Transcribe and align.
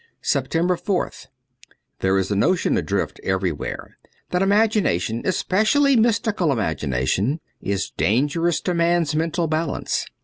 276 0.23 0.33
SEPTEMBER 0.33 0.77
4th 0.77 1.27
THERE 1.99 2.17
is 2.17 2.31
a 2.31 2.35
notion 2.35 2.75
adrift 2.75 3.19
everywhere 3.23 3.97
that 4.31 4.41
imagination, 4.41 5.21
especially 5.25 5.95
mystical 5.95 6.51
imagination, 6.51 7.39
is 7.61 7.91
dangerous 7.97 8.59
to 8.61 8.73
man's 8.73 9.15
mental 9.15 9.45
balance. 9.45 10.07